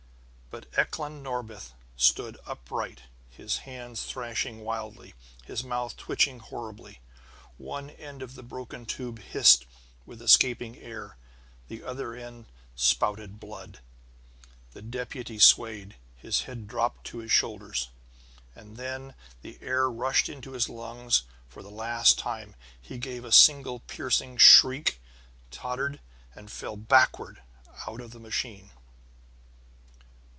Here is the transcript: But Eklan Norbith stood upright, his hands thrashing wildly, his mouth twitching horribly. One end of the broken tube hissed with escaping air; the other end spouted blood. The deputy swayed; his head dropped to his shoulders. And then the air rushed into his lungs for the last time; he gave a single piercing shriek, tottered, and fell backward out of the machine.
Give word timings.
But 0.53 0.69
Eklan 0.73 1.21
Norbith 1.23 1.71
stood 1.95 2.37
upright, 2.45 3.03
his 3.29 3.59
hands 3.59 4.03
thrashing 4.03 4.65
wildly, 4.65 5.13
his 5.45 5.63
mouth 5.63 5.95
twitching 5.95 6.39
horribly. 6.39 6.99
One 7.57 7.89
end 7.91 8.21
of 8.21 8.35
the 8.35 8.43
broken 8.43 8.85
tube 8.85 9.19
hissed 9.19 9.65
with 10.05 10.21
escaping 10.21 10.77
air; 10.77 11.15
the 11.69 11.81
other 11.83 12.13
end 12.13 12.47
spouted 12.75 13.39
blood. 13.39 13.79
The 14.73 14.81
deputy 14.81 15.39
swayed; 15.39 15.95
his 16.17 16.41
head 16.41 16.67
dropped 16.67 17.05
to 17.07 17.19
his 17.19 17.31
shoulders. 17.31 17.87
And 18.53 18.75
then 18.75 19.15
the 19.43 19.57
air 19.61 19.89
rushed 19.89 20.27
into 20.27 20.51
his 20.51 20.67
lungs 20.67 21.23
for 21.47 21.63
the 21.63 21.71
last 21.71 22.19
time; 22.19 22.55
he 22.81 22.97
gave 22.97 23.23
a 23.23 23.31
single 23.31 23.79
piercing 23.79 24.35
shriek, 24.35 24.99
tottered, 25.49 26.01
and 26.35 26.51
fell 26.51 26.75
backward 26.75 27.41
out 27.87 28.01
of 28.01 28.11
the 28.11 28.19
machine. 28.19 28.71